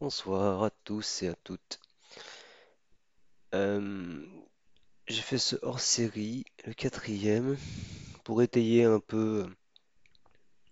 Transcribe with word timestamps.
Bonsoir 0.00 0.62
à 0.62 0.70
tous 0.84 1.24
et 1.24 1.28
à 1.28 1.34
toutes. 1.42 1.80
Euh, 3.52 4.24
j'ai 5.08 5.22
fait 5.22 5.38
ce 5.38 5.56
hors-série, 5.62 6.44
le 6.66 6.72
quatrième, 6.72 7.58
pour 8.22 8.40
étayer 8.40 8.84
un 8.84 9.00
peu 9.00 9.44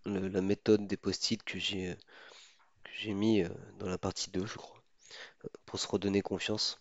euh, 0.06 0.28
la 0.28 0.40
méthode 0.42 0.86
des 0.86 0.96
post-it 0.96 1.42
que 1.42 1.58
j'ai 1.58 1.96
j'ai 2.94 3.14
mis 3.14 3.42
euh, 3.42 3.48
dans 3.80 3.88
la 3.88 3.98
partie 3.98 4.30
2, 4.30 4.46
je 4.46 4.56
crois, 4.58 4.80
pour 5.64 5.80
se 5.80 5.88
redonner 5.88 6.22
confiance, 6.22 6.80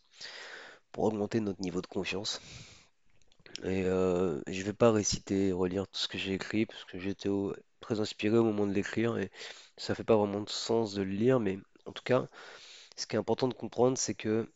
pour 0.92 1.06
augmenter 1.06 1.40
notre 1.40 1.62
niveau 1.62 1.82
de 1.82 1.88
confiance. 1.88 2.42
Et 3.64 3.86
euh, 3.86 4.40
je 4.48 4.62
vais 4.62 4.74
pas 4.74 4.92
réciter 4.92 5.52
relire 5.52 5.88
tout 5.88 6.00
ce 6.00 6.08
que 6.08 6.20
j'ai 6.20 6.34
écrit, 6.34 6.68
parce 6.68 6.86
que 6.86 7.00
j'étais 7.00 7.30
très 7.80 8.00
inspiré 8.02 8.38
au 8.38 8.44
moment 8.44 8.68
de 8.68 8.74
l'écrire, 8.74 9.18
et 9.18 9.32
ça 9.78 9.96
fait 9.96 10.04
pas 10.04 10.16
vraiment 10.16 10.42
de 10.42 10.50
sens 10.50 10.94
de 10.94 11.02
le 11.02 11.12
lire, 11.12 11.40
mais 11.40 11.58
en 11.86 11.92
tout 11.92 12.04
cas, 12.04 12.28
ce 12.96 13.08
qui 13.08 13.16
est 13.16 13.20
important 13.20 13.48
de 13.48 13.54
comprendre, 13.54 13.98
c'est 13.98 14.16
que 14.16 14.50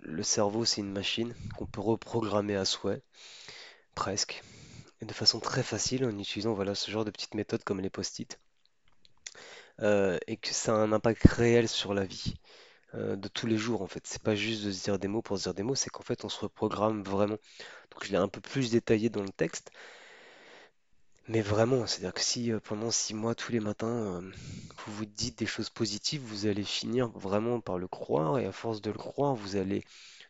le 0.00 0.22
cerveau, 0.22 0.64
c'est 0.64 0.80
une 0.80 0.92
machine 0.92 1.34
qu'on 1.56 1.66
peut 1.66 1.80
reprogrammer 1.80 2.56
à 2.56 2.64
souhait. 2.64 3.02
Presque. 3.94 4.42
Et 5.00 5.04
de 5.04 5.12
façon 5.12 5.40
très 5.40 5.62
facile 5.62 6.04
en 6.04 6.18
utilisant 6.18 6.54
voilà, 6.54 6.74
ce 6.74 6.90
genre 6.90 7.04
de 7.04 7.10
petites 7.10 7.34
méthodes 7.34 7.64
comme 7.64 7.80
les 7.80 7.90
post-it. 7.90 8.38
Euh, 9.80 10.18
et 10.26 10.36
que 10.36 10.52
ça 10.52 10.72
a 10.72 10.76
un 10.76 10.92
impact 10.92 11.22
réel 11.24 11.68
sur 11.68 11.94
la 11.94 12.04
vie 12.04 12.34
euh, 12.94 13.16
de 13.16 13.28
tous 13.28 13.46
les 13.46 13.56
jours 13.56 13.82
en 13.82 13.86
fait. 13.86 14.06
C'est 14.06 14.22
pas 14.22 14.34
juste 14.34 14.64
de 14.64 14.72
se 14.72 14.82
dire 14.84 14.98
des 14.98 15.08
mots 15.08 15.22
pour 15.22 15.38
se 15.38 15.44
dire 15.44 15.54
des 15.54 15.62
mots, 15.62 15.74
c'est 15.76 15.90
qu'en 15.90 16.02
fait 16.02 16.24
on 16.24 16.28
se 16.28 16.40
reprogramme 16.40 17.02
vraiment. 17.02 17.38
Donc 17.90 18.04
je 18.04 18.10
l'ai 18.10 18.16
un 18.16 18.28
peu 18.28 18.40
plus 18.40 18.70
détaillé 18.70 19.08
dans 19.10 19.22
le 19.22 19.28
texte, 19.30 19.70
mais 21.28 21.42
vraiment, 21.42 21.86
c'est-à-dire 21.86 22.14
que 22.14 22.20
si 22.20 22.52
euh, 22.52 22.60
pendant 22.60 22.90
six 22.90 23.14
mois 23.14 23.34
tous 23.34 23.52
les 23.52 23.60
matins 23.60 23.86
euh, 23.88 24.20
vous 24.86 24.92
vous 24.94 25.06
dites 25.06 25.38
des 25.38 25.46
choses 25.46 25.70
positives, 25.70 26.22
vous 26.22 26.46
allez 26.46 26.64
finir 26.64 27.08
vraiment 27.10 27.60
par 27.60 27.78
le 27.78 27.86
croire 27.88 28.38
et 28.38 28.46
à 28.46 28.52
force 28.52 28.80
de 28.80 28.90
le 28.90 28.98
croire, 28.98 29.34
vous 29.34 29.56
allez 29.56 29.84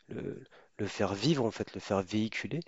le, 0.08 0.86
faire 0.86 1.14
vivre 1.14 1.44
en 1.44 1.50
fait, 1.50 1.74
le 1.74 1.80
faire 1.80 2.02
véhiculer 2.02 2.60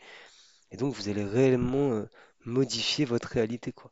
et 0.72 0.76
donc 0.76 0.94
vous 0.94 1.08
allez 1.08 1.24
réellement 1.24 1.92
euh, 1.92 2.08
modifier 2.44 3.04
votre 3.04 3.28
réalité 3.28 3.72
quoi. 3.72 3.90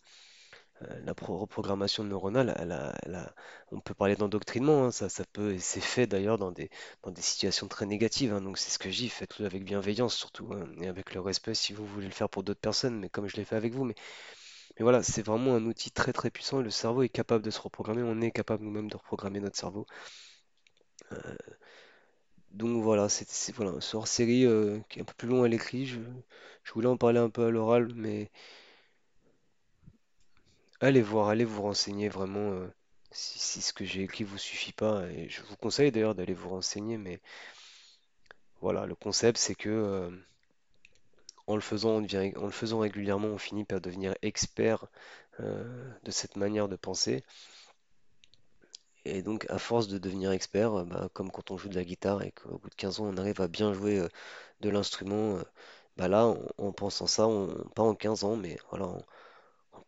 Euh, 0.83 1.01
La 1.05 1.15
pro- 1.15 1.39
reprogrammation 1.39 2.05
neuronale, 2.05 2.55
elle 2.59 2.73
a- 2.73 3.35
on 3.73 3.81
peut 3.81 3.95
parler 3.95 4.17
d'endoctrinement, 4.17 4.85
hein, 4.87 4.91
ça, 4.91 5.09
peut, 5.33 5.57
c'est 5.59 5.81
fait 5.81 6.07
d'ailleurs 6.07 6.39
dans 6.39 6.53
des, 6.53 6.71
dans 7.03 7.11
des 7.11 7.23
situations 7.23 7.69
très 7.69 7.87
négatives, 7.87 8.33
hein, 8.33 8.41
donc 8.41 8.59
c'est 8.59 8.71
ce 8.71 8.79
que 8.79 8.91
je 8.91 8.97
dis, 8.99 9.09
faites-le 9.09 9.47
avec 9.47 9.65
bienveillance 9.65 10.15
surtout, 10.15 10.49
hein, 10.53 10.67
et 10.81 10.89
avec 10.89 11.15
le 11.15 11.21
respect 11.21 11.55
si 11.55 11.73
vous 11.73 11.87
voulez 11.87 12.07
le 12.07 12.13
faire 12.13 12.29
pour 12.29 12.43
d'autres 12.45 12.61
personnes, 12.61 12.99
mais 12.99 13.09
comme 13.09 13.29
je 13.29 13.37
l'ai 13.37 13.45
fait 13.45 13.57
avec 13.57 13.73
vous. 13.75 13.85
Mais, 13.85 13.95
voilà, 14.81 15.03
c'est 15.03 15.23
vraiment 15.23 15.55
un 15.57 15.67
outil 15.67 15.91
très 15.93 16.13
très 16.15 16.31
puissant, 16.31 16.61
le 16.63 16.71
cerveau 16.71 17.03
est 17.05 17.09
capable 17.11 17.45
de 17.45 17.51
se 17.51 17.61
reprogrammer, 17.61 18.03
on 18.05 18.21
est 18.23 18.31
capable 18.33 18.65
nous-mêmes 18.65 18.91
de 18.91 18.97
reprogrammer 18.97 19.41
notre 19.41 19.59
cerveau. 19.59 19.87
Euh, 21.13 21.37
donc 22.51 22.83
voilà, 22.83 23.09
c'est 23.09 23.53
voilà, 23.55 23.81
ce 23.81 23.97
hors-série 23.97 24.45
euh, 24.47 24.81
qui 24.89 24.99
est 24.99 25.03
un 25.03 25.05
peu 25.05 25.15
plus 25.17 25.29
long 25.29 25.43
à 25.45 25.49
l'écrit, 25.49 25.87
je 25.87 25.99
voulais 26.75 26.87
en 26.89 26.97
parler 26.97 27.19
un 27.19 27.31
peu 27.31 27.47
à 27.47 27.51
l'oral, 27.51 27.89
mais 27.95 28.31
Allez 30.81 31.03
voir, 31.03 31.29
allez 31.29 31.45
vous 31.45 31.63
renseigner 31.63 32.09
vraiment 32.09 32.51
euh, 32.53 32.67
si, 33.13 33.61
ce 33.63 33.73
que 33.73 33.85
j'ai 33.85 34.03
écrit 34.03 34.25
vous 34.25 34.39
suffit 34.39 34.73
pas. 34.73 35.07
Et 35.11 35.29
je 35.29 35.43
vous 35.43 35.57
conseille 35.57 35.93
d'ailleurs 35.93 36.15
d'aller 36.17 36.35
vous 36.35 36.49
renseigner, 36.51 36.97
mais 36.99 37.21
voilà, 38.61 38.87
le 38.87 38.95
concept 38.95 39.37
c'est 39.39 39.55
que 39.55 39.69
euh, 39.69 40.11
en 41.49 41.57
le 41.57 41.61
faisant, 41.63 42.79
régulièrement, 42.79 43.27
on 43.29 43.39
finit 43.39 43.65
par 43.65 43.81
devenir 43.81 44.15
expert 44.23 44.87
euh, 45.41 45.91
de 46.05 46.11
cette 46.11 46.37
manière 46.37 46.69
de 46.69 46.77
penser. 46.77 47.25
Et 49.05 49.23
donc, 49.23 49.45
à 49.51 49.59
force 49.59 49.89
de 49.89 49.99
devenir 49.99 50.31
expert, 50.31 50.85
bah, 50.85 51.09
comme 51.13 51.31
quand 51.33 51.51
on 51.51 51.57
joue 51.59 51.69
de 51.69 51.75
la 51.75 51.83
guitare 51.85 52.23
et 52.23 52.31
qu'au 52.33 52.59
bout 52.59 52.71
de 52.71 52.75
15 52.77 53.01
ans, 53.01 53.07
on 53.07 53.17
arrive 53.17 53.41
à 53.41 53.49
bien 53.49 53.73
jouer 53.73 54.07
de 54.63 54.71
l'instrument, 54.71 55.39
bah 55.97 56.09
là, 56.09 56.27
en, 56.27 56.39
en 56.59 56.73
pensant 56.73 57.07
ça, 57.09 57.29
pas 57.77 57.83
en 57.85 57.95
15 57.97 58.25
ans, 58.25 58.37
mais 58.37 58.59
voilà, 58.71 58.89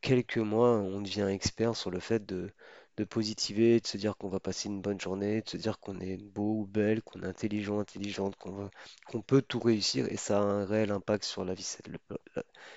quelques 0.01 0.39
mois, 0.39 0.71
on 0.79 1.01
devient 1.03 1.29
expert 1.31 1.77
sur 1.77 1.91
le 1.91 2.01
fait 2.01 2.25
de, 2.27 2.53
de 2.97 3.05
positiver, 3.05 3.81
de 3.81 3.87
se 3.87 3.97
dire 3.97 4.17
qu'on 4.17 4.29
va 4.29 4.41
passer 4.41 4.69
une 4.69 4.81
bonne 4.83 5.01
journée, 5.01 5.43
de 5.43 5.49
se 5.49 5.57
dire 5.57 5.79
qu'on 5.81 6.01
est 6.01 6.17
beau 6.19 6.63
ou 6.63 6.67
belle, 6.67 7.03
qu'on 7.03 7.23
est 7.23 7.27
intelligent, 7.27 7.79
intelligente, 7.81 8.37
qu'on 8.37 8.53
va- 8.53 8.71
qu'on 9.07 9.23
peut 9.23 9.43
tout 9.43 9.61
réussir, 9.61 10.07
et 10.11 10.17
ça 10.17 10.39
a 10.39 10.43
un 10.43 10.65
réel 10.67 10.91
impact 10.93 11.25
sur 11.25 11.45
la 11.45 11.55
vie. 11.55 11.63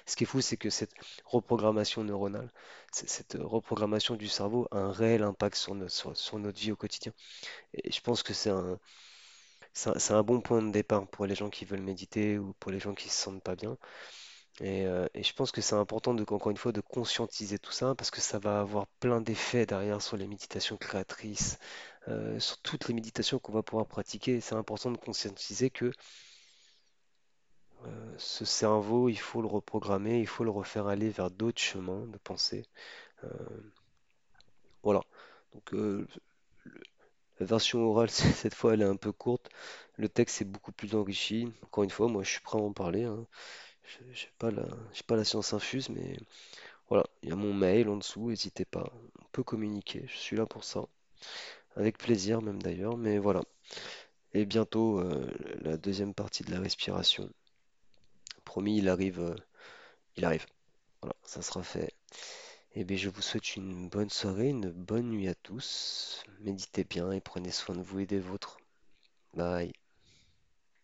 Ce 0.06 0.16
qui 0.16 0.24
est 0.24 0.28
fou, 0.28 0.42
c'est 0.42 0.58
que 0.58 0.70
cette 0.70 0.94
reprogrammation 1.26 2.04
neuronale, 2.04 2.52
cette 2.92 3.38
reprogrammation 3.40 4.16
du 4.16 4.28
cerveau 4.28 4.68
a 4.72 4.78
un 4.78 4.92
réel 4.92 5.24
impact 5.24 5.56
sur, 5.58 5.76
no- 5.76 5.90
sur- 5.90 6.16
notre 6.40 6.60
vie 6.60 6.72
au 6.72 6.76
quotidien. 6.76 7.14
Et 7.76 7.92
je 7.92 8.02
pense 8.02 8.24
que 8.24 8.34
c'est 8.34 8.52
un, 8.52 8.80
c'est 9.74 9.92
bon 10.24 10.42
point 10.42 10.62
de 10.62 10.72
départ 10.72 11.08
pour 11.08 11.26
les 11.26 11.36
gens 11.36 11.50
qui 11.50 11.66
veulent 11.66 11.82
méditer 11.82 12.38
ou 12.40 12.54
pour 12.60 12.72
les 12.72 12.80
gens 12.80 12.94
qui 12.94 13.10
se 13.10 13.16
sentent 13.22 13.44
pas 13.44 13.56
bien. 13.56 13.78
Et, 14.62 14.86
euh, 14.86 15.08
et 15.14 15.24
je 15.24 15.34
pense 15.34 15.52
que 15.52 15.62
c'est 15.62 15.76
important 15.76 16.14
de, 16.14 16.24
encore 16.24 16.52
une 16.52 16.58
fois 16.58 16.72
de 16.72 16.82
conscientiser 16.82 17.58
tout 17.60 17.72
ça 17.72 17.96
parce 17.96 18.12
que 18.12 18.22
ça 18.22 18.40
va 18.40 18.60
avoir 18.62 18.88
plein 19.00 19.20
d'effets 19.22 19.66
derrière 19.66 20.02
sur 20.02 20.16
les 20.18 20.28
méditations 20.28 20.78
créatrices, 20.78 21.58
euh, 22.08 22.40
sur 22.40 22.60
toutes 22.62 22.88
les 22.88 22.94
méditations 22.94 23.40
qu'on 23.40 23.52
va 23.54 23.64
pouvoir 23.64 23.88
pratiquer. 23.88 24.42
C'est 24.42 24.56
important 24.56 24.92
de 24.92 24.98
conscientiser 24.98 25.70
que 25.72 25.92
euh, 27.86 28.14
ce 28.18 28.44
cerveau, 28.46 29.08
il 29.10 29.18
faut 29.18 29.42
le 29.42 29.48
reprogrammer, 29.48 30.20
il 30.20 30.28
faut 30.28 30.44
le 30.44 30.52
refaire 30.52 30.88
aller 30.88 31.10
vers 31.10 31.32
d'autres 31.32 31.62
chemins 31.62 32.06
de 32.08 32.18
pensée. 32.18 32.66
Voilà. 34.84 35.02
Donc 35.54 35.74
la 37.40 37.46
version 37.46 37.82
orale, 37.88 38.10
cette 38.10 38.56
fois, 38.56 38.74
elle 38.74 38.82
est 38.82 38.86
un 38.86 38.96
peu 38.96 39.12
courte. 39.12 39.50
Le 39.98 40.10
texte 40.10 40.42
est 40.42 40.46
beaucoup 40.46 40.72
plus 40.72 40.96
enrichi. 40.96 41.48
Encore 41.64 41.84
une 41.84 41.92
fois, 41.92 42.08
moi, 42.08 42.24
je 42.24 42.30
suis 42.32 42.42
prêt 42.42 42.58
à 42.58 42.62
en 42.62 42.74
parler. 42.74 43.04
hein. 43.04 43.28
Je 43.84 44.04
n'ai 44.04 44.14
pas 44.40 44.52
la, 44.52 44.66
pas 45.08 45.16
la 45.16 45.24
science 45.24 45.54
infuse, 45.54 45.90
mais 45.90 46.18
Voilà, 46.90 47.06
il 47.24 47.30
y 47.30 47.34
a 47.34 47.36
mon 47.38 47.54
mail 47.54 47.90
en 47.90 47.98
dessous, 47.98 48.30
n'hésitez 48.30 48.66
pas, 48.66 48.92
on 49.22 49.26
peut 49.34 49.44
communiquer, 49.44 50.06
je 50.08 50.18
suis 50.18 50.38
là 50.38 50.46
pour 50.48 50.64
ça, 50.66 50.86
avec 51.78 51.98
plaisir 52.00 52.42
même 52.42 52.62
d'ailleurs, 52.64 52.98
mais 52.98 53.20
voilà. 53.20 53.44
Et 54.34 54.46
bientôt 54.46 55.00
euh, 55.00 55.28
la 55.62 55.78
deuxième 55.78 56.14
partie 56.16 56.44
de 56.44 56.52
la 56.52 56.60
respiration. 56.62 57.30
Promis, 58.46 58.78
il 58.78 58.88
arrive, 58.88 59.20
euh, 59.20 59.36
il 60.18 60.26
arrive. 60.26 60.46
Voilà, 61.02 61.16
ça 61.24 61.42
sera 61.42 61.64
fait. 61.64 61.94
Et 62.76 62.84
bien 62.86 62.98
je 62.98 63.10
vous 63.10 63.22
souhaite 63.22 63.56
une 63.58 63.90
bonne 63.90 64.10
soirée, 64.12 64.50
une 64.50 64.72
bonne 64.72 65.10
nuit 65.12 65.28
à 65.30 65.36
tous. 65.36 66.24
Méditez 66.42 66.84
bien 66.86 67.12
et 67.14 67.22
prenez 67.22 67.52
soin 67.52 67.76
de 67.76 67.82
vous 67.82 68.00
et 68.02 68.08
des 68.08 68.20
vôtres. 68.20 68.58
Bye. 69.36 69.74